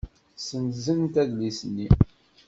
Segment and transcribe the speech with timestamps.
[0.39, 1.87] Ssenzent adlis-nni.